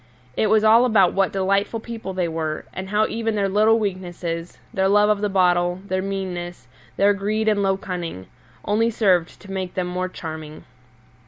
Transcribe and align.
It 0.35 0.47
was 0.49 0.63
all 0.63 0.85
about 0.85 1.13
what 1.13 1.31
delightful 1.31 1.79
people 1.79 2.11
they 2.11 2.27
were, 2.27 2.65
and 2.73 2.89
how 2.89 3.05
even 3.05 3.35
their 3.35 3.47
little 3.47 3.77
weaknesses 3.77 4.57
their 4.73 4.87
love 4.87 5.09
of 5.11 5.21
the 5.21 5.29
bottle, 5.29 5.79
their 5.85 6.01
meannesses, 6.01 6.65
their 6.97 7.13
greed 7.13 7.47
and 7.47 7.61
low 7.61 7.77
cunning 7.77 8.25
only 8.65 8.89
served 8.89 9.39
to 9.41 9.51
make 9.51 9.75
them 9.75 9.85
more 9.85 10.09
charming. 10.09 10.63